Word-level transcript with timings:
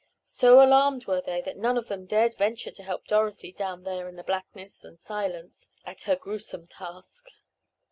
So 0.25 0.59
alarmed 0.65 1.05
were 1.05 1.21
they 1.21 1.41
that 1.41 1.59
none 1.59 1.77
of 1.77 1.87
them 1.87 2.07
dared 2.07 2.33
venture 2.35 2.71
to 2.71 2.81
help 2.83 3.05
Dorothy 3.05 3.51
down 3.51 3.83
there 3.83 4.09
in 4.09 4.15
the 4.15 4.23
blackness 4.23 4.83
and 4.83 4.99
silence, 4.99 5.69
at 5.85 6.01
her 6.09 6.15
grewsome 6.15 6.65
task. 6.65 7.27